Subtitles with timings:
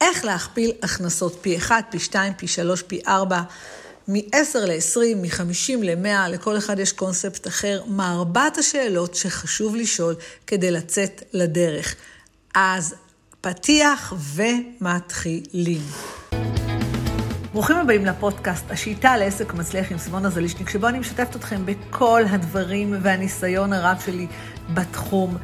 [0.00, 3.42] איך להכפיל הכנסות פי 1, פי 2, פי 3, פי 4,
[4.08, 7.82] מ-10 ל-20, מ-50 ל-100, לכל אחד יש קונספט אחר.
[7.86, 10.14] מה ארבעת השאלות שחשוב לשאול
[10.46, 11.94] כדי לצאת לדרך.
[12.54, 12.94] אז
[13.40, 15.82] פתיח ומתחילים.
[17.52, 22.94] ברוכים הבאים לפודקאסט, השיטה לעסק מצליח עם סימונה זלישניק, שבו אני משתפת אתכם בכל הדברים
[23.02, 24.26] והניסיון הרב שלי
[24.74, 25.36] בתחום.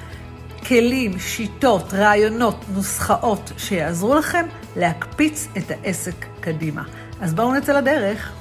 [0.69, 4.46] כלים, שיטות, רעיונות, נוסחאות שיעזרו לכם
[4.77, 6.82] להקפיץ את העסק קדימה.
[7.21, 8.32] אז בואו נצא לדרך.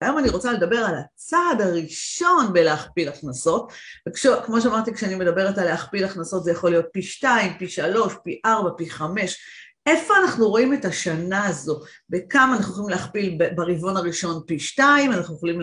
[0.00, 3.72] היום אני רוצה לדבר על הצעד הראשון בלהכפיל הכנסות,
[4.08, 8.40] וכמו שאמרתי, כשאני מדברת על להכפיל הכנסות זה יכול להיות פי שתיים, פי שלוש, פי
[8.44, 9.36] ארבע, פי חמש.
[9.86, 11.80] איפה אנחנו רואים את השנה הזו?
[12.10, 15.60] בכמה אנחנו יכולים להכפיל ברבעון הראשון פי שתיים, אנחנו יכולים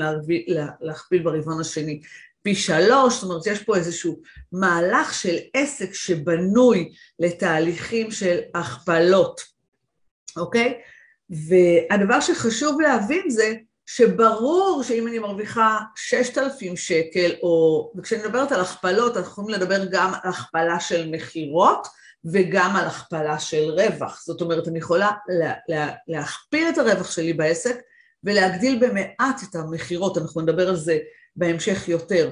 [0.82, 2.02] להכפיל ברבעון השני
[2.42, 4.22] פי שלוש, זאת אומרת יש פה איזשהו
[4.52, 9.42] מהלך של עסק שבנוי לתהליכים של הכפלות,
[10.38, 10.82] אוקיי?
[11.30, 13.54] והדבר שחשוב להבין זה
[13.86, 19.86] שברור שאם אני מרוויחה ששת אלפים שקל, או, וכשאני מדברת על הכפלות, אנחנו יכולים לדבר
[19.92, 21.88] גם על הכפלה של מכירות
[22.26, 24.24] וגם על הכפלה של רווח.
[24.26, 27.76] זאת אומרת, אני יכולה לה, לה, להכפיל את הרווח שלי בעסק
[28.24, 30.98] ולהגדיל במעט את המכירות, אנחנו נדבר על זה
[31.36, 32.30] בהמשך יותר.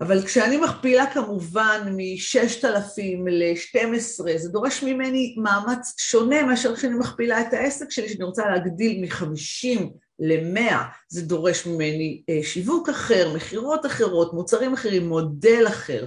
[0.00, 7.52] אבל כשאני מכפילה כמובן מ-6,000 ל-12, זה דורש ממני מאמץ שונה מאשר כשאני מכפילה את
[7.52, 9.80] העסק שלי, שאני רוצה להגדיל מ-50
[10.18, 10.74] ל-100,
[11.08, 16.06] זה דורש ממני אה, שיווק אחר, מכירות אחרות, מוצרים אחרים, מודל אחר.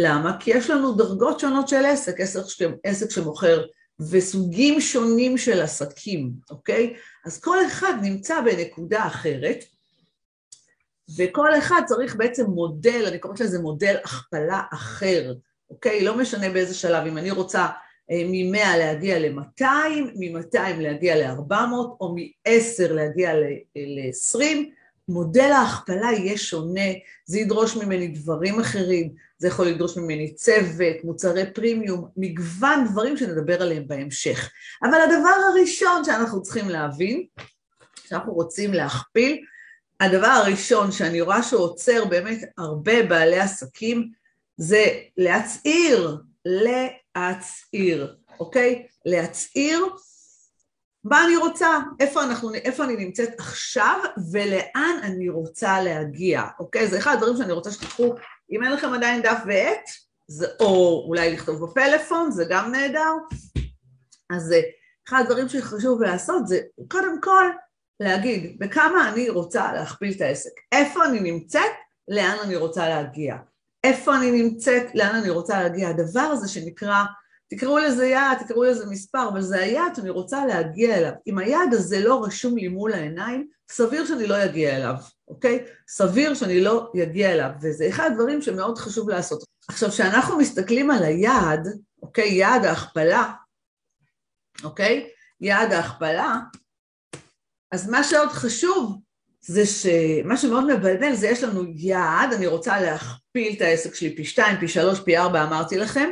[0.00, 0.36] למה?
[0.40, 2.40] כי יש לנו דרגות שונות של עסק, עסק,
[2.84, 3.64] עסק שמוכר
[4.10, 6.94] וסוגים שונים של עסקים, אוקיי?
[7.26, 9.64] אז כל אחד נמצא בנקודה אחרת,
[11.16, 15.34] וכל אחד צריך בעצם מודל, אני קוראת לזה מודל הכפלה אחר,
[15.70, 16.04] אוקיי?
[16.04, 17.66] לא משנה באיזה שלב, אם אני רוצה
[18.10, 19.64] אה, מ-100 להגיע ל-200,
[20.14, 21.52] מ-200 להגיע ל-400,
[22.00, 24.44] או מ-10 להגיע ל-20,
[25.08, 26.90] מודל ההכפלה יהיה שונה,
[27.26, 33.62] זה ידרוש ממני דברים אחרים, זה יכול לדרוש ממני צוות, מוצרי פרימיום, מגוון דברים שנדבר
[33.62, 34.50] עליהם בהמשך.
[34.82, 37.26] אבל הדבר הראשון שאנחנו צריכים להבין,
[38.08, 39.44] שאנחנו רוצים להכפיל,
[40.00, 44.10] הדבר הראשון שאני רואה שעוצר באמת הרבה בעלי עסקים,
[44.56, 44.84] זה
[45.16, 48.86] להצהיר, להצהיר, אוקיי?
[49.06, 49.86] להצהיר
[51.08, 53.98] מה אני רוצה, איפה, אנחנו, איפה אני נמצאת עכשיו
[54.32, 56.88] ולאן אני רוצה להגיע, אוקיי?
[56.88, 58.14] זה אחד הדברים שאני רוצה שתיקחו,
[58.50, 59.90] אם אין לכם עדיין דף ועט,
[60.28, 63.12] זה, או אולי לכתוב בפלאפון, זה גם נהדר.
[64.30, 64.54] אז
[65.08, 67.44] אחד הדברים שחשוב לעשות זה קודם כל
[68.00, 71.72] להגיד בכמה אני רוצה להכפיל את העסק, איפה אני נמצאת,
[72.08, 73.36] לאן אני רוצה להגיע,
[73.84, 77.04] איפה אני נמצאת, לאן אני רוצה להגיע, הדבר הזה שנקרא
[77.50, 81.12] תקראו לזה יעד, תקראו לזה מספר, אבל זה היעד שאני רוצה להגיע אליו.
[81.26, 84.94] אם היעד הזה לא רשום לי מול העיניים, סביר שאני לא אגיע אליו,
[85.28, 85.64] אוקיי?
[85.88, 89.44] סביר שאני לא אגיע אליו, וזה אחד הדברים שמאוד חשוב לעשות.
[89.68, 91.68] עכשיו, כשאנחנו מסתכלים על היעד,
[92.02, 92.34] אוקיי?
[92.34, 93.32] יעד ההכפלה,
[94.64, 95.08] אוקיי?
[95.40, 96.34] יעד ההכפלה,
[97.72, 99.00] אז מה שעוד חשוב
[99.40, 104.24] זה שמה שמאוד מבלבל זה יש לנו יעד, אני רוצה להכפיל את העסק שלי פי
[104.24, 106.10] שתיים, פי שלוש, פי ארבע, אמרתי לכם,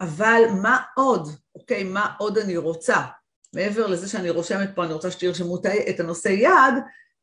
[0.00, 2.96] אבל מה עוד, אוקיי, מה עוד אני רוצה?
[3.54, 5.58] מעבר לזה שאני רושמת פה, אני רוצה שתרשמו
[5.88, 6.74] את הנושא יעד,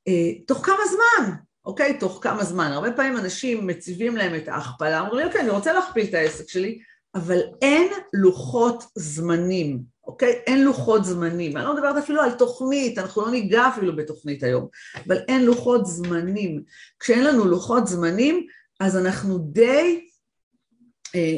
[0.07, 1.34] אה, תוך כמה זמן,
[1.66, 2.00] אוקיי?
[2.00, 2.72] תוך כמה זמן.
[2.72, 6.50] הרבה פעמים אנשים מציבים להם את ההכפלה, אומרים לי, אוקיי, אני רוצה להכפיל את העסק
[6.50, 6.79] שלי,
[7.16, 10.31] אבל אין לוחות זמנים, אוקיי?
[10.47, 11.57] אין לוחות זמנים.
[11.57, 14.67] אני לא מדברת אפילו על תוכנית, אנחנו לא ניגע אפילו בתוכנית היום,
[15.07, 16.63] אבל אין לוחות זמנים.
[17.00, 18.45] כשאין לנו לוחות זמנים,
[18.79, 20.10] אז אנחנו די אה,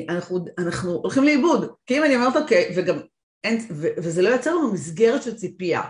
[0.10, 3.00] אנחנו, אנחנו הולכים לאיבוד, כי אם אני אומרת אוקיי, וגם
[3.44, 5.82] אין, ו, וזה לא יוצר לנו מסגרת של ציפייה.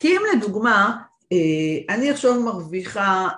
[0.00, 0.96] כי אם לדוגמה,
[1.32, 3.28] אה, אני עכשיו מרוויחה,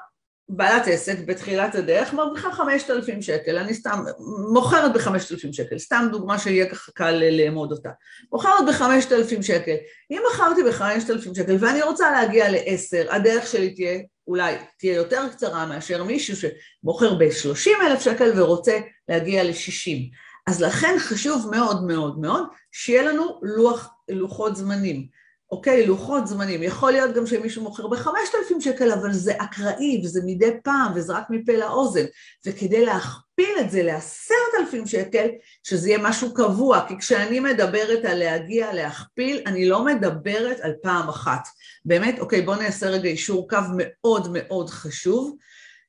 [0.49, 4.05] בעלת עסק בתחילת הדרך, מרוויחה חמשת אלפים שקל, אני סתם,
[4.53, 7.91] מוכרת בחמשת אלפים שקל, סתם דוגמה שיהיה ככה קל לאמוד אותה.
[8.33, 9.75] מוכרת בחמשת אלפים שקל.
[10.11, 13.99] אם מכרתי בחמשת אלפים שקל ואני רוצה להגיע לעשר, הדרך שלי תהיה
[14.29, 18.79] אולי תהיה יותר קצרה מאשר מישהו שמוכר ב-30 אלף שקל ורוצה
[19.09, 20.17] להגיע ל-60.
[20.47, 25.07] אז לכן חשוב מאוד מאוד מאוד שיהיה לנו לוח, לוחות זמנים.
[25.51, 26.63] אוקיי, לוחות זמנים.
[26.63, 31.13] יכול להיות גם שמישהו מוכר בחמשת אלפים שקל, אבל זה אקראי וזה מדי פעם וזה
[31.13, 32.05] רק מפה לאוזן.
[32.47, 35.29] וכדי להכפיל את זה לעשרת אלפים שקל,
[35.63, 41.09] שזה יהיה משהו קבוע, כי כשאני מדברת על להגיע להכפיל, אני לא מדברת על פעם
[41.09, 41.49] אחת.
[41.85, 45.37] באמת, אוקיי, בואו נעשה רגע אישור קו מאוד מאוד חשוב.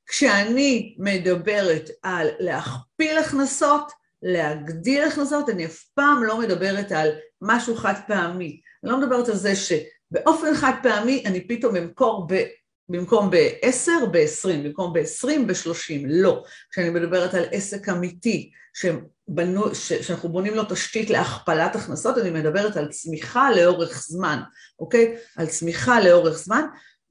[0.07, 3.91] כשאני מדברת על להכפיל הכנסות,
[4.21, 7.09] להגדיל הכנסות, אני אף פעם לא מדברת על
[7.45, 8.61] משהו חד פעמי.
[8.83, 12.43] אני לא מדברת על זה שבאופן חד פעמי אני פתאום אמכור ב...
[12.89, 16.43] במקום ב-10, ב-20, במקום ב-20, ב-30, לא.
[16.71, 22.77] כשאני מדברת על עסק אמיתי, שבנו, ש, שאנחנו בונים לו תשתית להכפלת הכנסות, אני מדברת
[22.77, 24.41] על צמיחה לאורך זמן,
[24.79, 25.15] אוקיי?
[25.37, 26.63] על צמיחה לאורך זמן,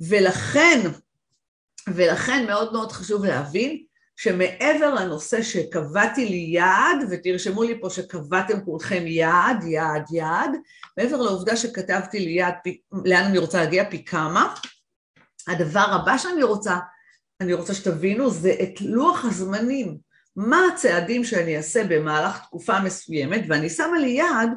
[0.09, 0.81] ולכן,
[1.95, 3.85] ולכן מאוד מאוד חשוב להבין
[4.16, 10.50] שמעבר לנושא שקבעתי לי יעד, ותרשמו לי פה שקבעתם כולכם יעד, יעד, יעד,
[10.99, 14.55] מעבר לעובדה שכתבתי לי יעד, פי, לאן אני רוצה להגיע, פי כמה,
[15.49, 16.76] הדבר הבא שאני רוצה,
[17.40, 19.99] אני רוצה שתבינו, זה את לוח הזמנים.
[20.37, 24.50] מה הצעדים שאני אעשה במהלך תקופה מסוימת, ואני שמה לי יעד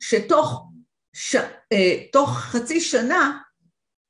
[0.00, 0.68] שתוך
[1.12, 1.36] ש...
[1.72, 3.38] אה, חצי שנה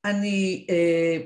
[0.05, 1.25] אני, אה,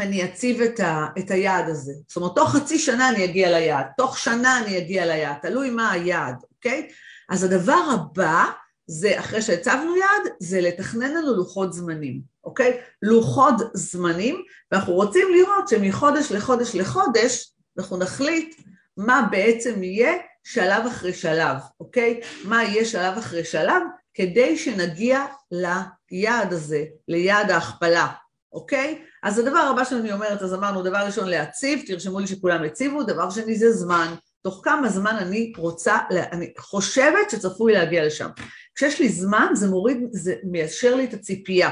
[0.00, 1.06] אני אציב את, ה...
[1.18, 1.92] את היעד הזה.
[2.08, 5.90] זאת אומרת, תוך חצי שנה אני אגיע ליעד, תוך שנה אני אגיע ליעד, תלוי מה
[5.90, 6.88] היעד, אוקיי?
[7.28, 8.44] אז הדבר הבא
[8.86, 12.80] זה, אחרי שהצבנו יעד, זה לתכנן לנו לוחות זמנים, אוקיי?
[13.02, 14.42] לוחות זמנים,
[14.72, 18.60] ואנחנו רוצים לראות שמחודש לחודש לחודש, אנחנו נחליט
[18.96, 20.12] מה בעצם יהיה
[20.44, 22.20] שלב אחרי שלב, אוקיי?
[22.44, 23.82] מה יהיה שלב אחרי שלב,
[24.14, 28.06] כדי שנגיע ליעד הזה, ליעד ההכפלה,
[28.54, 29.02] אוקיי?
[29.22, 33.30] אז הדבר הבא שאני אומרת, אז אמרנו, דבר ראשון להציב, תרשמו לי שכולם הציבו, דבר
[33.30, 38.28] שני זה זמן, תוך כמה זמן אני רוצה, אני חושבת שצפוי להגיע לשם.
[38.74, 41.70] כשיש לי זמן זה מוריד, זה מיישר לי את הציפייה.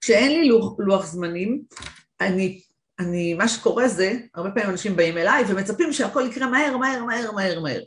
[0.00, 1.62] כשאין לי לוח, לוח זמנים,
[2.20, 2.60] אני,
[2.98, 7.32] אני, מה שקורה זה, הרבה פעמים אנשים באים אליי ומצפים שהכל יקרה מהר, מהר, מהר,
[7.32, 7.82] מהר, מהר.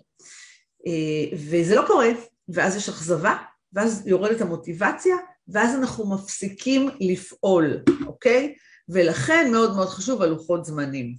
[0.88, 2.10] אה, וזה לא קורה,
[2.50, 3.38] ואז יש אכזבה,
[3.74, 5.16] ואז יורדת המוטיבציה,
[5.48, 8.56] ואז אנחנו מפסיקים לפעול, אוקיי?
[8.90, 11.16] ולכן מאוד מאוד חשוב הלוחות זמנים.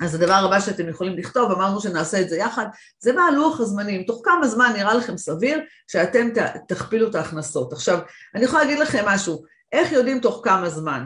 [0.00, 2.66] אז הדבר הבא שאתם יכולים לכתוב, אמרנו שנעשה את זה יחד,
[2.98, 6.28] זה מה לוח הזמנים, תוך כמה זמן נראה לכם סביר שאתם
[6.68, 7.72] תכפילו את ההכנסות.
[7.72, 7.98] עכשיו,
[8.34, 9.42] אני יכולה להגיד לכם משהו,
[9.72, 11.04] איך יודעים תוך כמה זמן?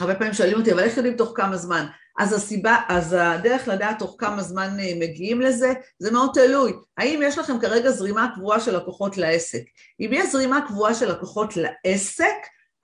[0.00, 1.86] הרבה פעמים שואלים אותי, אבל איך יודעים תוך כמה זמן?
[2.18, 6.72] אז הסיבה, אז הדרך לדעת תוך כמה זמן אה, מגיעים לזה, זה מאוד תלוי.
[6.98, 9.62] האם יש לכם כרגע זרימה קבועה של לקוחות לעסק?
[10.00, 12.36] אם יש זרימה קבועה של לקוחות לעסק,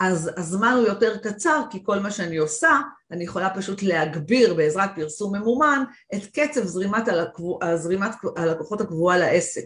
[0.05, 4.91] אז הזמן הוא יותר קצר, כי כל מה שאני עושה, אני יכולה פשוט להגביר בעזרת
[4.95, 5.85] פרסום ממומן
[6.15, 9.65] את קצב זרימת, הלקבוע, זרימת הלקוחות הקבועה לעסק.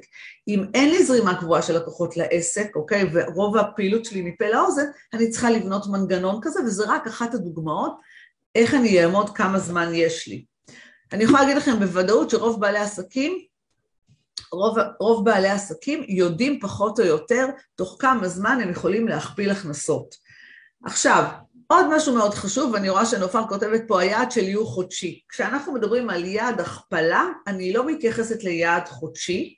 [0.48, 5.30] אם אין לי זרימה קבועה של לקוחות לעסק, אוקיי, ורוב הפעילות שלי מפה לאוזן, אני
[5.30, 7.96] צריכה לבנות מנגנון כזה, וזה רק אחת הדוגמאות
[8.54, 10.44] איך אני אעמוד כמה זמן יש לי.
[11.12, 13.38] אני יכולה להגיד לכם בוודאות שרוב בעלי עסקים
[14.52, 20.25] רוב, רוב בעלי עסקים יודעים פחות או יותר תוך כמה זמן הם יכולים להכפיל הכנסות.
[20.86, 21.24] עכשיו,
[21.66, 25.20] עוד משהו מאוד חשוב, ואני רואה שנופר כותבת פה היעד של יהיו חודשי.
[25.28, 29.56] כשאנחנו מדברים על יעד הכפלה, אני לא מתייחסת ליעד חודשי.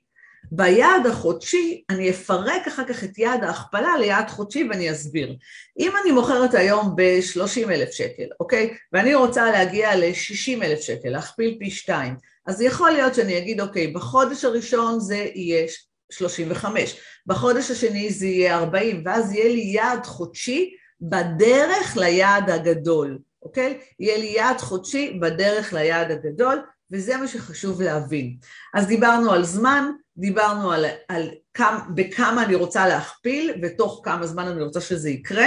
[0.53, 5.37] ביעד החודשי אני אפרק אחר כך את יעד ההכפלה ליעד חודשי ואני אסביר.
[5.79, 8.75] אם אני מוכרת היום ב-30 אלף שקל, אוקיי?
[8.93, 12.15] ואני רוצה להגיע ל-60 אלף שקל, להכפיל פי שתיים,
[12.47, 15.67] אז יכול להיות שאני אגיד, אוקיי, בחודש הראשון זה יהיה
[16.13, 23.81] 35, בחודש השני זה יהיה 40, ואז יהיה לי יעד חודשי בדרך ליעד הגדול, אוקיי?
[24.01, 28.37] יהיה לי יעד חודשי בדרך ליעד הגדול, וזה מה שחשוב להבין.
[28.75, 34.49] אז דיברנו על זמן, דיברנו על, על כמה, בכמה אני רוצה להכפיל, ותוך כמה זמן
[34.49, 35.47] אני רוצה שזה יקרה,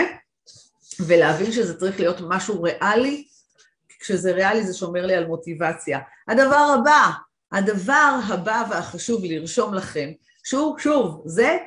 [1.00, 3.28] ולהבין שזה צריך להיות משהו ריאלי,
[4.00, 6.00] כשזה ריאלי זה שומר לי על מוטיבציה.
[6.28, 7.12] הדבר הבא,
[7.52, 10.10] הדבר הבא והחשוב לרשום לכם,
[10.44, 11.58] שוב, שוב, זה,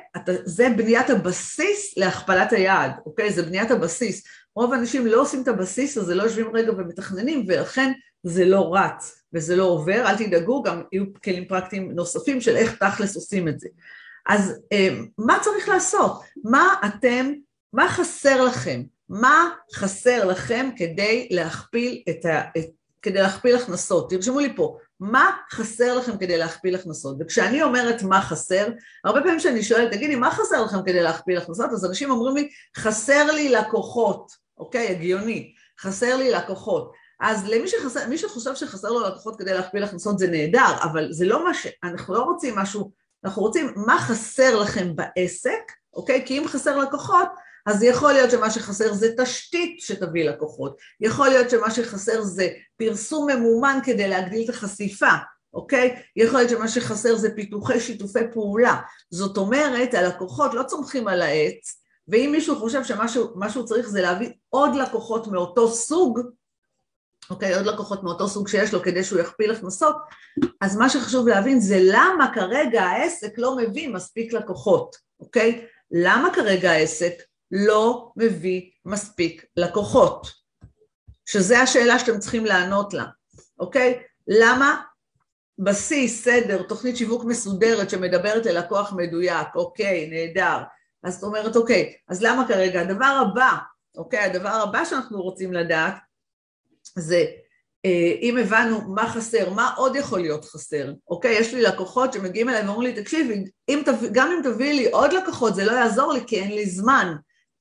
[0.45, 3.33] זה בניית הבסיס להכפלת היעד, אוקיי?
[3.33, 4.23] זה בניית הבסיס.
[4.55, 7.91] רוב האנשים לא עושים את הבסיס הזה, לא יושבים רגע ומתכננים, ולכן
[8.23, 10.03] זה לא רץ וזה לא עובר.
[10.05, 13.67] אל תדאגו, גם יהיו כלים פרקטיים נוספים של איך תכלס עושים את זה.
[14.27, 16.21] אז אה, מה צריך לעשות?
[16.43, 17.31] מה אתם,
[17.73, 18.83] מה חסר לכם?
[19.09, 22.41] מה חסר לכם כדי להכפיל את ה...
[22.57, 22.65] את,
[23.05, 24.09] כדי להכפיל הכנסות?
[24.09, 27.17] תרשמו לי פה, מה חסר לכם כדי להכפיל הכנסות?
[27.19, 28.67] וכשאני אומרת מה חסר,
[29.05, 31.71] הרבה פעמים כשאני שואלת, תגידי, מה חסר לכם כדי להכפיל הכנסות?
[31.71, 34.87] אז אנשים אומרים לי, חסר לי לקוחות, אוקיי?
[34.87, 36.91] הגיוני, חסר לי לקוחות.
[37.21, 41.25] אז למי שחסר, מי שחושב שחסר לו לקוחות כדי להכפיל הכנסות זה נהדר, אבל זה
[41.25, 41.67] לא מה ש...
[41.83, 42.91] אנחנו לא רוצים משהו,
[43.25, 46.23] אנחנו רוצים מה חסר לכם בעסק, אוקיי?
[46.25, 47.27] כי אם חסר לקוחות,
[47.65, 53.29] אז יכול להיות שמה שחסר זה תשתית שתביא לקוחות, יכול להיות שמה שחסר זה פרסום
[53.29, 55.11] ממומן כדי להגדיל את החשיפה,
[55.53, 55.95] אוקיי?
[56.15, 58.75] יכול להיות שמה שחסר זה פיתוחי שיתופי פעולה.
[59.11, 64.29] זאת אומרת, הלקוחות לא צומחים על העץ, ואם מישהו חושב שמה שהוא צריך זה להביא
[64.49, 66.19] עוד לקוחות מאותו סוג,
[67.29, 69.95] אוקיי, עוד לקוחות מאותו סוג שיש לו כדי שהוא יכפיל הכנסות,
[70.61, 75.65] אז מה שחשוב להבין זה למה כרגע העסק לא מביא מספיק לקוחות, אוקיי?
[75.91, 77.13] למה כרגע העסק
[77.51, 80.27] לא מביא מספיק לקוחות?
[81.25, 83.05] שזה השאלה שאתם צריכים לענות לה,
[83.59, 83.99] אוקיי?
[84.27, 84.81] למה
[85.59, 90.57] בסיס, סדר, תוכנית שיווק מסודרת שמדברת ללקוח מדויק, אוקיי, נהדר.
[91.03, 92.81] אז זאת אומרת, אוקיי, אז למה כרגע?
[92.81, 93.57] הדבר הבא,
[93.97, 95.95] אוקיי, הדבר הבא שאנחנו רוצים לדעת
[96.95, 97.25] זה
[97.85, 101.35] אה, אם הבנו מה חסר, מה עוד יכול להיות חסר, אוקיי?
[101.39, 103.43] יש לי לקוחות שמגיעים אליי ואומרים לי, תקשיבי,
[104.11, 107.15] גם אם תביאי לי עוד לקוחות זה לא יעזור לי כי אין לי זמן.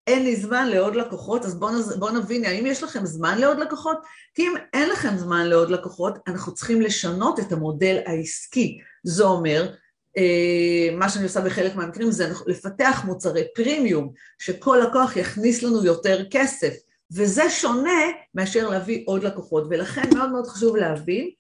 [0.07, 3.99] אין לי זמן לעוד לקוחות, אז בואו בוא נבין, האם יש לכם זמן לעוד לקוחות?
[4.35, 8.79] כי אם אין לכם זמן לעוד לקוחות, אנחנו צריכים לשנות את המודל העסקי.
[9.05, 9.75] זה אומר,
[10.17, 16.25] אה, מה שאני עושה בחלק מהמקרים זה לפתח מוצרי פרימיום, שכל לקוח יכניס לנו יותר
[16.31, 16.75] כסף.
[17.13, 18.01] וזה שונה
[18.35, 21.31] מאשר להביא עוד לקוחות, ולכן מאוד מאוד חשוב להבין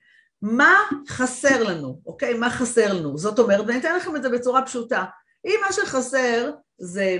[0.42, 0.75] מה
[1.09, 2.35] חסר לנו, אוקיי?
[2.35, 3.18] מה חסר לנו.
[3.18, 5.04] זאת אומרת, ואני אתן לכם את זה בצורה פשוטה.
[5.44, 7.18] אם מה שחסר זה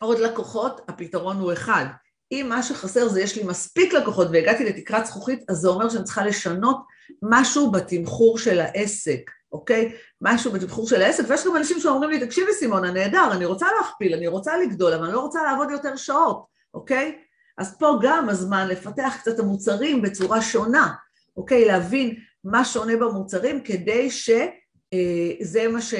[0.00, 1.84] עוד לקוחות, הפתרון הוא אחד.
[2.32, 6.04] אם מה שחסר זה יש לי מספיק לקוחות והגעתי לתקרת זכוכית, אז זה אומר שאני
[6.04, 6.76] צריכה לשנות
[7.22, 9.92] משהו בתמחור של העסק, אוקיי?
[10.20, 14.14] משהו בתמחור של העסק, ויש גם אנשים שאומרים לי, תקשיבי סימונה, נהדר, אני רוצה להכפיל,
[14.14, 17.18] אני רוצה לגדול, אבל אני לא רוצה לעבוד יותר שעות, אוקיי?
[17.58, 20.92] אז פה גם הזמן לפתח קצת המוצרים בצורה שונה,
[21.36, 21.64] אוקיי?
[21.64, 25.94] להבין מה שונה במוצרים כדי שזה אה, מה ש...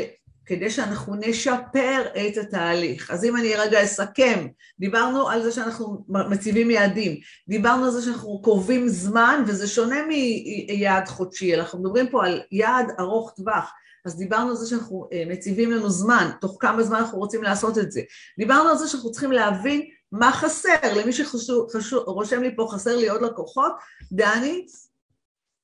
[0.47, 3.11] כדי שאנחנו נשפר את התהליך.
[3.11, 4.47] אז אם אני רגע אסכם,
[4.79, 11.09] דיברנו על זה שאנחנו מציבים יעדים, דיברנו על זה שאנחנו קובעים זמן וזה שונה מיעד
[11.09, 13.73] חודשי, אנחנו מדברים פה על יעד ארוך טווח,
[14.05, 17.79] אז דיברנו על זה שאנחנו אה, מציבים לנו זמן, תוך כמה זמן אנחנו רוצים לעשות
[17.79, 18.01] את זה,
[18.39, 23.23] דיברנו על זה שאנחנו צריכים להבין מה חסר, למי שרושם לי פה חסר לי עוד
[23.23, 23.73] לקוחות,
[24.13, 24.67] דני,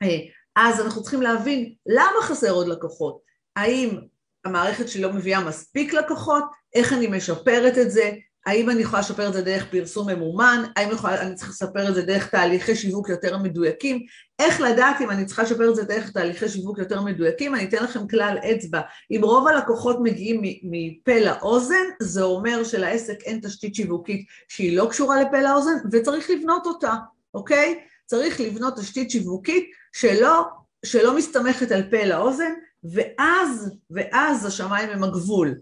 [0.02, 0.18] אה,
[0.56, 3.20] אז אנחנו צריכים להבין למה חסר עוד לקוחות,
[3.56, 4.00] האם
[4.44, 6.44] המערכת שלי לא מביאה מספיק לקוחות,
[6.74, 8.10] איך אני משפרת את זה,
[8.46, 11.94] האם אני יכולה לשפר את זה דרך פרסום ממומן, האם יכולה, אני צריכה לשפר את
[11.94, 14.00] זה דרך תהליכי שיווק יותר מדויקים,
[14.38, 17.84] איך לדעת אם אני צריכה לשפר את זה דרך תהליכי שיווק יותר מדויקים, אני אתן
[17.84, 18.80] לכם כלל אצבע,
[19.10, 25.22] אם רוב הלקוחות מגיעים מפה לאוזן, זה אומר שלעסק אין תשתית שיווקית שהיא לא קשורה
[25.22, 26.94] לפה לאוזן וצריך לבנות אותה,
[27.34, 27.80] אוקיי?
[28.06, 30.44] צריך לבנות תשתית שיווקית שלא,
[30.84, 32.52] שלא מסתמכת על פה לאוזן,
[32.84, 35.54] ואז, ואז השמיים הם הגבול.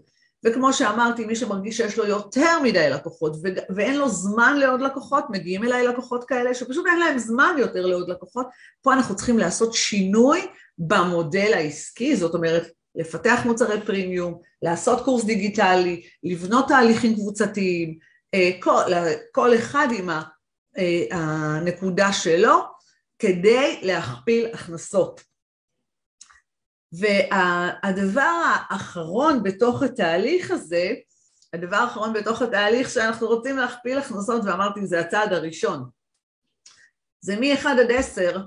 [0.45, 5.25] וכמו שאמרתי, מי שמרגיש שיש לו יותר מדי לקוחות ו- ואין לו זמן לעוד לקוחות,
[5.29, 8.47] מגיעים אליי לקוחות כאלה שפשוט אין להם זמן יותר לעוד לקוחות,
[8.81, 10.47] פה אנחנו צריכים לעשות שינוי
[10.77, 17.97] במודל העסקי, זאת אומרת, לפתח מוצרי פרימיום, לעשות קורס דיגיטלי, לבנות תהליכים קבוצתיים,
[18.33, 18.91] אה, כל,
[19.31, 22.59] כל אחד עם אה, הנקודה שלו,
[23.19, 25.28] כדי להכפיל הכנסות.
[26.93, 30.93] והדבר האחרון בתוך התהליך הזה,
[31.53, 35.89] הדבר האחרון בתוך התהליך שאנחנו רוצים להכפיל הכנסות, ואמרתי זה הצעד הראשון,
[37.21, 38.41] זה מ-1 עד 10,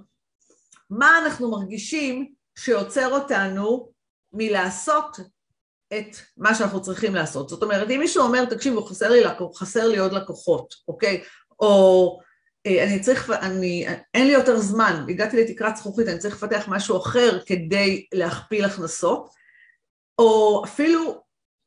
[0.91, 3.93] מה אנחנו מרגישים שעוצר אותנו
[4.33, 5.17] מלעשות
[5.99, 7.49] את מה שאנחנו צריכים לעשות.
[7.49, 9.23] זאת אומרת, אם מישהו אומר, תקשיבו, חסר לי,
[9.55, 11.23] חסר לי עוד לקוחות, אוקיי?
[11.61, 12.19] או
[12.67, 17.39] אני צריך, אני, אין לי יותר זמן, הגעתי לתקרת זכוכית, אני צריך לפתח משהו אחר
[17.47, 19.29] כדי להכפיל הכנסות,
[20.19, 21.23] או אפילו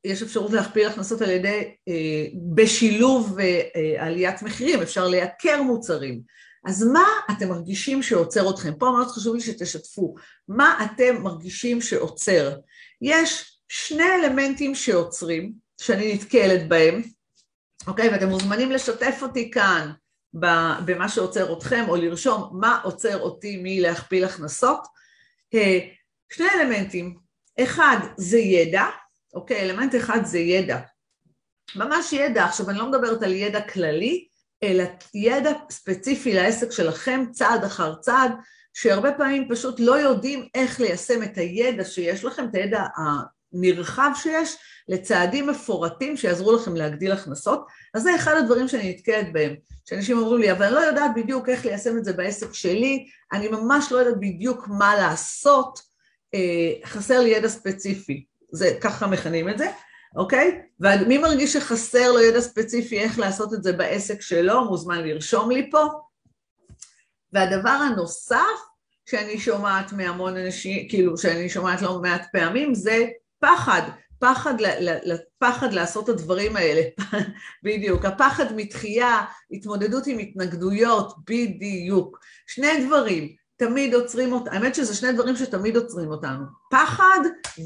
[0.06, 6.22] יש אפשרות להכפיל הכנסות על ידי, אה, בשילוב אה, עליית מחירים, אפשר לייקר מוצרים.
[6.66, 8.74] אז מה אתם מרגישים שעוצר אתכם?
[8.80, 10.16] פה מאוד חשוב לי שתשתפו.
[10.48, 12.58] מה אתם מרגישים שעוצר?
[13.02, 17.02] יש שני אלמנטים שעוצרים, שאני נתקלת בהם,
[17.88, 18.10] אוקיי?
[18.10, 19.92] ואתם מוזמנים לשתף אותי כאן
[20.86, 24.88] במה שעוצר אתכם, או לרשום מה עוצר אותי מלהכפיל הכנסות.
[25.54, 25.80] אה,
[26.34, 27.18] שני אלמנטים,
[27.60, 28.86] אחד זה ידע,
[29.34, 30.80] אוקיי, אלמנט אחד זה ידע.
[31.76, 34.28] ממש ידע, עכשיו אני לא מדברת על ידע כללי,
[34.64, 38.32] אלא ידע ספציפי לעסק שלכם, צעד אחר צעד,
[38.74, 42.84] שהרבה פעמים פשוט לא יודעים איך ליישם את הידע שיש לכם, את הידע
[43.56, 44.56] הנרחב שיש,
[44.88, 50.42] לצעדים מפורטים שיעזרו לכם להגדיל הכנסות, אז זה אחד הדברים שאני נתקלת בהם, שאנשים אומרים
[50.42, 53.98] לי, אבל אני לא יודעת בדיוק איך ליישם את זה בעסק שלי, אני ממש לא
[53.98, 55.80] יודעת בדיוק מה לעשות,
[56.34, 59.72] אה, חסר לי ידע ספציפי, זה ככה מכנים את זה,
[60.16, 60.62] אוקיי?
[60.80, 65.72] ומי מרגיש שחסר לו ידע ספציפי איך לעשות את זה בעסק שלו, מוזמן לרשום לי
[65.72, 65.88] פה.
[67.34, 68.60] והדבר הנוסף
[69.06, 73.06] שאני שומעת מהמון אנשים, כאילו שאני שומעת לא מעט פעמים, זה
[73.40, 73.82] פחד,
[74.20, 74.54] פחד,
[75.40, 76.82] פחד לעשות את הדברים האלה,
[77.64, 82.20] בדיוק, הפחד מתחייה, התמודדות עם התנגדויות, בדיוק.
[82.48, 87.20] שני דברים, תמיד עוצרים אותנו, האמת שזה שני דברים שתמיד עוצרים אותנו, פחד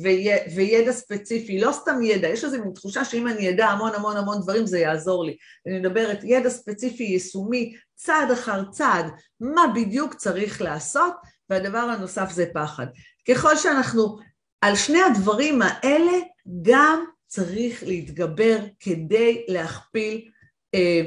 [0.04, 4.18] וידע, וידע ספציפי, לא סתם ידע, יש איזו מין תחושה שאם אני אדע המון המון
[4.18, 5.38] המון דברים זה יעזור לי.
[5.68, 9.06] אני מדברת ידע ספציפי, יישומי, צעד אחר צעד,
[9.40, 11.14] מה בדיוק צריך לעשות,
[11.50, 12.86] והדבר הנוסף זה פחד.
[13.28, 14.18] ככל שאנחנו,
[14.62, 16.20] על שני הדברים האלה
[16.62, 20.30] גם צריך להתגבר כדי להכפיל
[20.76, 21.02] אה,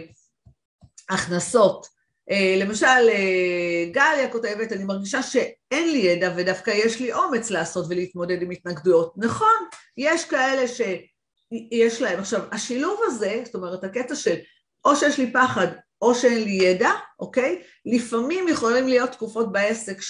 [1.11, 1.87] הכנסות.
[2.31, 7.87] אה, למשל, אה, גליה כותבת, אני מרגישה שאין לי ידע ודווקא יש לי אומץ לעשות
[7.89, 9.13] ולהתמודד עם התנגדויות.
[9.17, 9.67] נכון,
[9.97, 12.19] יש כאלה שיש להם.
[12.19, 14.37] עכשיו, השילוב הזה, זאת אומרת, הקטע של
[14.85, 15.67] או שיש לי פחד
[16.03, 16.91] או שאין לי ידע,
[17.21, 17.63] אוקיי?
[17.87, 20.01] לפעמים יכולים להיות תקופות בעסק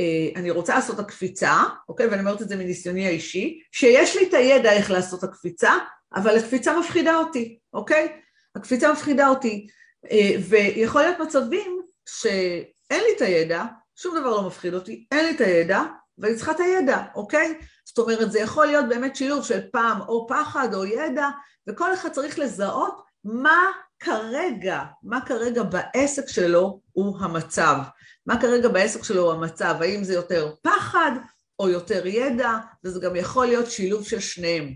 [0.00, 2.06] שאני רוצה לעשות הקפיצה, אוקיי?
[2.06, 5.72] ואני אומרת את זה מניסיוני האישי, שיש לי את הידע איך לעשות הקפיצה,
[6.14, 8.08] אבל הקפיצה מפחידה אותי, אוקיי?
[8.56, 9.66] הקפיצה מפחידה אותי.
[10.10, 13.64] אה, ויכול להיות מצבים שאין לי את הידע,
[13.96, 15.82] שום דבר לא מפחיד אותי, אין לי את הידע,
[16.18, 17.58] ואני צריכה את הידע, אוקיי?
[17.84, 21.28] זאת אומרת, זה יכול להיות באמת שילוב של פעם או פחד או ידע,
[21.68, 23.70] וכל אחד צריך לזהות מה
[24.00, 27.76] כרגע, מה כרגע בעסק שלו הוא המצב.
[28.26, 31.10] מה כרגע בעסק שלו המצב, האם זה יותר פחד
[31.58, 32.50] או יותר ידע,
[32.84, 34.74] וזה גם יכול להיות שילוב של שניהם.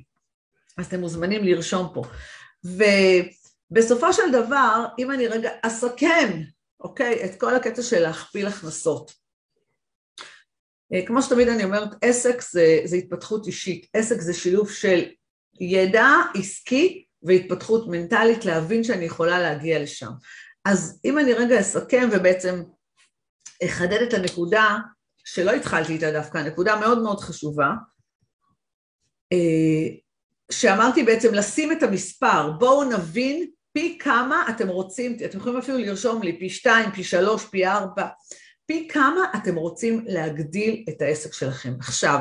[0.79, 2.03] אז אתם מוזמנים לרשום פה.
[2.67, 2.85] ו...
[3.71, 6.41] בסופו של דבר, אם אני רגע אסכם,
[6.81, 9.13] אוקיי, את כל הקטע של להכפיל הכנסות.
[10.93, 15.05] אה, כמו שתמיד אני אומרת, עסק זה, זה התפתחות אישית, עסק זה שילוב של
[15.61, 20.11] ידע עסקי והתפתחות מנטלית להבין שאני יכולה להגיע לשם.
[20.65, 22.63] אז אם אני רגע אסכם ובעצם
[23.65, 24.79] אחדד את הנקודה
[25.25, 27.71] שלא התחלתי איתה דווקא, נקודה מאוד מאוד חשובה,
[29.33, 29.97] אה,
[30.53, 36.23] שאמרתי בעצם לשים את המספר, בואו נבין פי כמה אתם רוצים, אתם יכולים אפילו לרשום
[36.23, 38.07] לי פי שתיים, פי שלוש, פי ארבע,
[38.67, 41.75] פי כמה אתם רוצים להגדיל את העסק שלכם.
[41.79, 42.21] עכשיו,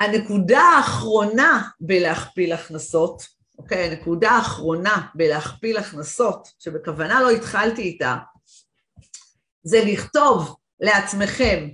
[0.00, 3.22] הנקודה האחרונה בלהכפיל הכנסות,
[3.58, 8.16] אוקיי, הנקודה האחרונה בלהכפיל הכנסות, שבכוונה לא התחלתי איתה,
[9.62, 11.68] זה לכתוב לעצמכם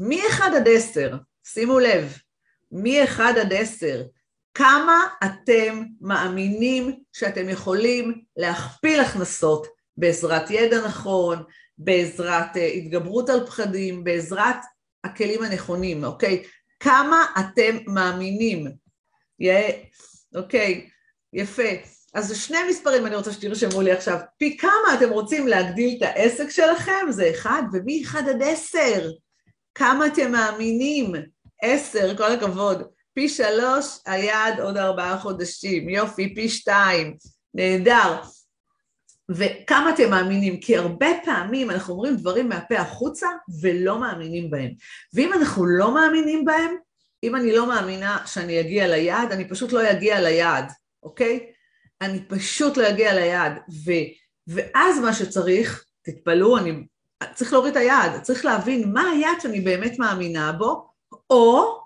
[0.00, 2.16] מ-1 עד 10, שימו לב,
[2.72, 4.02] מ-1 עד 10,
[4.54, 11.42] כמה אתם מאמינים שאתם יכולים להכפיל הכנסות בעזרת ידע נכון,
[11.78, 14.56] בעזרת אה, התגברות על פחדים, בעזרת
[15.04, 16.42] הכלים הנכונים, אוקיי?
[16.80, 18.66] כמה אתם מאמינים.
[20.34, 20.90] אוקיי,
[21.32, 21.62] יפה.
[22.14, 24.18] אז זה שני מספרים אני רוצה שתרשמו לי עכשיו.
[24.38, 27.10] פי כמה אתם רוצים להגדיל את העסק שלכם?
[27.10, 28.78] זה אחד, ומ-1 עד 10,
[29.74, 31.12] כמה אתם מאמינים?
[31.62, 32.82] 10, כל הכבוד.
[33.14, 37.16] פי שלוש היעד עוד ארבעה חודשים, יופי, פי שתיים,
[37.54, 38.20] נהדר.
[39.30, 40.60] וכמה אתם מאמינים?
[40.60, 43.28] כי הרבה פעמים אנחנו אומרים דברים מהפה החוצה
[43.62, 44.70] ולא מאמינים בהם.
[45.14, 46.76] ואם אנחנו לא מאמינים בהם,
[47.22, 51.52] אם אני לא מאמינה שאני אגיע ליעד, אני פשוט לא אגיע ליעד, אוקיי?
[52.00, 53.52] אני פשוט לא אגיע ליעד.
[53.84, 53.90] ו,
[54.46, 56.86] ואז מה שצריך, תתפלאו, אני
[57.34, 60.90] צריך להוריד את היעד, צריך להבין מה היעד שאני באמת מאמינה בו,
[61.30, 61.80] או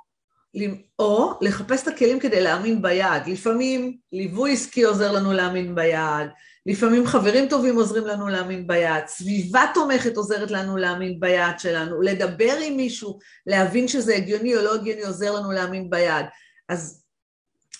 [0.98, 3.26] או לחפש את הכלים כדי להאמין ביעד.
[3.26, 6.28] לפעמים ליווי עסקי עוזר לנו להאמין ביעד,
[6.66, 12.56] לפעמים חברים טובים עוזרים לנו להאמין ביעד, סביבה תומכת עוזרת לנו להאמין ביעד שלנו, לדבר
[12.62, 16.26] עם מישהו, להבין שזה הגיוני או לא הגיוני עוזר לנו להאמין ביעד.
[16.68, 17.03] אז,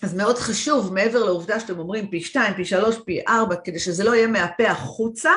[0.02, 4.04] אז מאוד חשוב, מעבר לעובדה שאתם אומרים פי שתיים, פי שלוש, פי ארבע, כדי שזה
[4.04, 5.30] לא יהיה מהפה החוצה,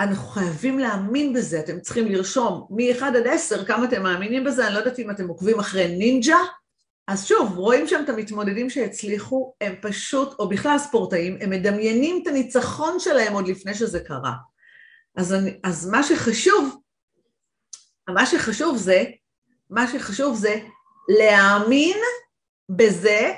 [0.00, 4.74] אנחנו חייבים להאמין בזה, אתם צריכים לרשום מ-1 עד 10 כמה אתם מאמינים בזה, אני
[4.74, 6.38] לא יודעת אם אתם עוקבים אחרי נינג'ה,
[7.08, 12.26] אז שוב, רואים שם את המתמודדים שהצליחו, הם פשוט, או בכלל ספורטאים, הם מדמיינים את
[12.26, 14.32] הניצחון שלהם עוד לפני שזה קרה.
[15.16, 16.76] אז, אני, אז מה שחשוב,
[18.08, 19.04] מה שחשוב זה,
[19.70, 20.60] מה שחשוב זה
[21.18, 21.96] להאמין
[22.68, 23.32] בזה,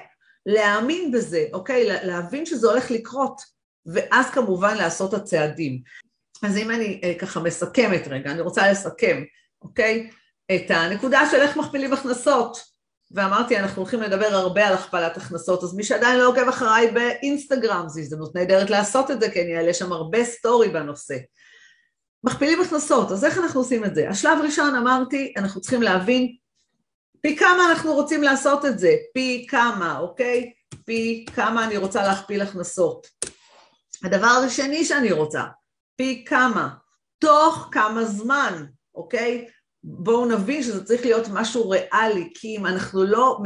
[0.46, 1.86] להאמין בזה, אוקיי?
[2.02, 3.40] להבין שזה הולך לקרות,
[3.86, 5.82] ואז כמובן לעשות הצעדים.
[6.42, 9.22] אז אם אני אה, ככה מסכמת רגע, אני רוצה לסכם,
[9.62, 10.10] אוקיי?
[10.54, 12.70] את הנקודה של איך מכפילים הכנסות.
[13.10, 17.88] ואמרתי, אנחנו הולכים לדבר הרבה על הכפלת הכנסות, אז מי שעדיין לא עוקב אחריי באינסטגרם,
[17.88, 21.16] זו הזדמנות נהדרת לעשות את זה, כי אני אעלה שם הרבה סטורי בנושא.
[22.24, 24.08] מכפילים הכנסות, אז איך אנחנו עושים את זה?
[24.08, 26.36] השלב ראשון אמרתי, אנחנו צריכים להבין
[27.22, 30.52] פי כמה אנחנו רוצים לעשות את זה, פי כמה, אוקיי?
[30.84, 33.06] פי כמה אני רוצה להכפיל הכנסות.
[34.04, 35.44] הדבר השני שאני רוצה,
[35.96, 36.68] פי כמה,
[37.18, 39.46] תוך כמה זמן, אוקיי?
[39.84, 43.38] בואו נבין שזה צריך להיות משהו ריאלי, כי אם אנחנו לא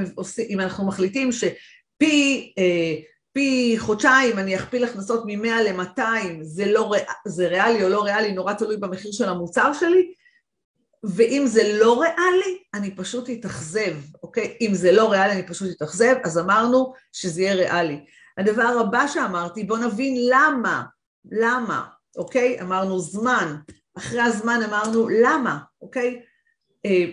[0.49, 2.95] אם אנחנו מחליטים שפי אה,
[3.35, 6.01] פי חודשיים אני אכפיל הכנסות מ-100 ל-200,
[6.43, 6.93] זה, לא,
[7.27, 10.13] זה ריאלי או לא ריאלי, נורא תלוי במחיר של המוצר שלי,
[11.09, 14.57] ואם זה לא ריאלי, אני פשוט אתאכזב, אוקיי?
[14.61, 18.05] אם זה לא ריאלי, אני פשוט אתאכזב, אז אמרנו שזה יהיה ריאלי.
[18.39, 20.85] הדבר הבא שאמרתי, בואו נבין למה,
[21.33, 21.85] למה,
[22.17, 22.61] אוקיי?
[22.61, 23.57] אמרנו זמן,
[23.99, 26.23] אחרי הזמן אמרנו למה, אוקיי?
[26.87, 27.05] אה,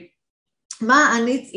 [0.82, 1.52] מה אני,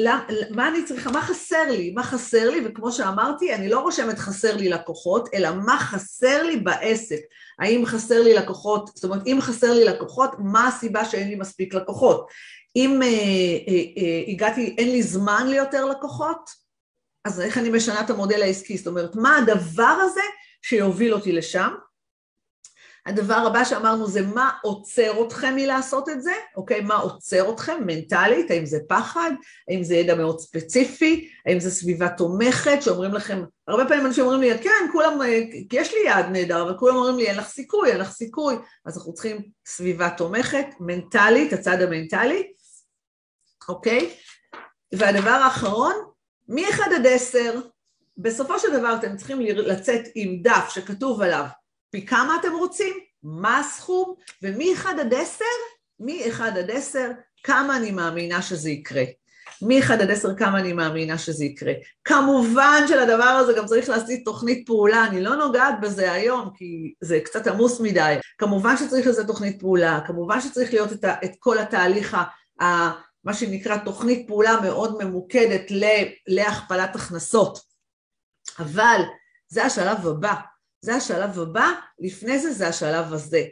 [0.51, 4.57] מה אני צריכה, מה חסר לי, מה חסר לי, וכמו שאמרתי, אני לא רושמת חסר
[4.57, 7.21] לי לקוחות, אלא מה חסר לי בעסק.
[7.59, 11.75] האם חסר לי לקוחות, זאת אומרת, אם חסר לי לקוחות, מה הסיבה שאין לי מספיק
[11.75, 12.29] לקוחות?
[12.77, 16.51] אם אה, אה, אה, הגעתי, אין לי זמן ליותר לקוחות,
[17.25, 18.77] אז איך אני משנה את המודל העסקי?
[18.77, 20.21] זאת אומרת, מה הדבר הזה
[20.63, 21.69] שיוביל אותי לשם?
[23.07, 26.81] הדבר הבא שאמרנו זה מה עוצר אתכם מלעשות את זה, אוקיי?
[26.81, 29.31] מה עוצר אתכם מנטלית, האם זה פחד,
[29.69, 32.83] האם זה ידע מאוד ספציפי, האם זה סביבה תומכת?
[32.83, 35.19] שאומרים לכם, הרבה פעמים אנשים אומרים לי, כן, כולם,
[35.71, 38.57] כי יש לי יעד נהדר, אבל כולם אומרים לי, אין לך סיכוי, אין לך סיכוי,
[38.85, 42.53] אז אנחנו צריכים סביבה תומכת, מנטלית, הצד המנטלי,
[43.69, 44.11] אוקיי?
[44.95, 45.95] והדבר האחרון,
[46.49, 47.61] מ-1 עד 10,
[48.17, 51.45] בסופו של דבר אתם צריכים לצאת עם דף שכתוב עליו
[51.95, 55.45] פי כמה אתם רוצים, מה הסכום, ומ-1 עד 10,
[56.01, 57.11] מ-1 עד 10,
[57.43, 59.03] כמה אני מאמינה שזה יקרה.
[59.63, 61.73] מ-1 עד 10 כמה אני מאמינה שזה יקרה.
[62.05, 67.21] כמובן שלדבר הזה גם צריך לעשות תוכנית פעולה, אני לא נוגעת בזה היום כי זה
[67.25, 68.15] קצת עמוס מדי.
[68.39, 72.17] כמובן שצריך לזה תוכנית פעולה, כמובן שצריך להיות את, ה, את כל התהליך,
[72.61, 72.91] ה,
[73.25, 75.71] מה שנקרא תוכנית פעולה מאוד ממוקדת
[76.27, 77.59] להכפלת הכנסות.
[78.59, 79.01] אבל
[79.49, 80.35] זה השלב הבא,
[80.85, 83.42] זה השלב הבא, לפני זה זה השלב הזה.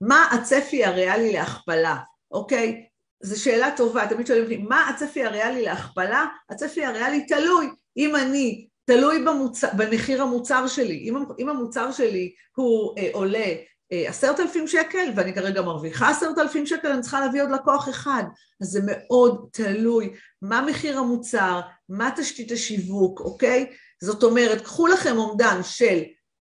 [0.00, 1.96] מה הצפי הריאלי להכפלה,
[2.30, 2.84] אוקיי?
[3.22, 6.26] זו שאלה טובה, תמיד שואלים אותי, מה הצפי הריאלי להכפלה?
[6.50, 7.70] הצפי הריאלי תלוי.
[7.96, 10.96] אם אני, תלוי במוצר, במחיר המוצר שלי.
[11.08, 13.54] אם, אם המוצר שלי הוא אה, עולה
[13.92, 17.88] אה, עשרת אלפים שקל, ואני כרגע מרוויחה עשרת אלפים שקל, אני צריכה להביא עוד לקוח
[17.88, 18.22] אחד.
[18.62, 20.12] אז זה מאוד תלוי
[20.42, 23.66] מה מחיר המוצר, מה תשתית השיווק, אוקיי?
[24.02, 26.02] זאת אומרת, קחו לכם אומדן של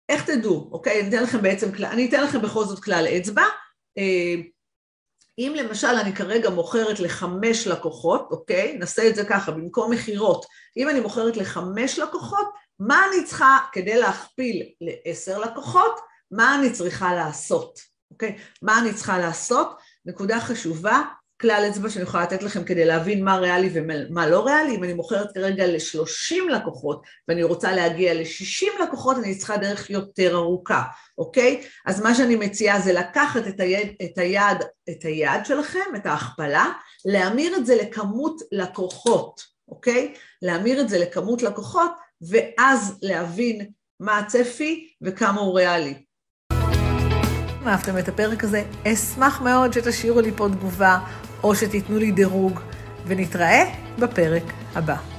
[0.10, 1.02] איך תדעו, אוקיי?
[1.02, 3.44] אני אתן לכם בעצם, אני אתן לכם בכל זאת כלל אצבע.
[3.98, 4.36] אה,
[5.40, 8.78] אם למשל אני כרגע מוכרת לחמש לקוחות, אוקיי?
[8.78, 10.46] נעשה את זה ככה, במקום מכירות.
[10.78, 12.48] אם אני מוכרת לחמש לקוחות,
[12.80, 16.00] מה אני צריכה כדי להכפיל לעשר לקוחות?
[16.32, 17.80] מה אני צריכה לעשות,
[18.12, 18.38] אוקיי?
[18.62, 19.78] מה אני צריכה לעשות?
[20.06, 21.02] נקודה חשובה,
[21.44, 24.94] כלל אצבע שאני יכולה לתת לכם כדי להבין מה ריאלי ומה לא ריאלי, אם אני
[24.94, 30.84] מוכרת כרגע ל-30 לקוחות ואני רוצה להגיע ל-60 לקוחות, אני צריכה דרך יותר ארוכה,
[31.18, 31.62] אוקיי?
[31.86, 34.58] אז מה שאני מציעה זה לקחת את היד, את היד,
[34.90, 36.66] את היד שלכם, את ההכפלה,
[37.06, 40.14] להמיר את זה לכמות לקוחות, אוקיי?
[40.42, 43.66] להמיר את זה לכמות לקוחות, ואז להבין
[44.00, 45.94] מה הצפי וכמה הוא ריאלי.
[47.64, 51.00] אם אהבתם את הפרק הזה, אשמח מאוד שתשאירו לי פה תגובה
[51.44, 52.60] או שתיתנו לי דירוג,
[53.08, 53.64] ונתראה
[54.00, 54.44] בפרק
[54.76, 55.13] הבא.